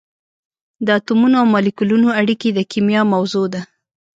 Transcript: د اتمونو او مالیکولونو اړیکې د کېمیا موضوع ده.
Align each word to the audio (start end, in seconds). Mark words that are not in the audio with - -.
د 0.85 0.87
اتمونو 0.97 1.35
او 1.41 1.47
مالیکولونو 1.53 2.07
اړیکې 2.21 2.49
د 2.53 2.59
کېمیا 2.71 3.01
موضوع 3.13 3.45
ده. 3.53 3.61